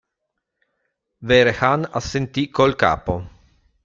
[1.29, 3.15] Vehrehan assentì col capo.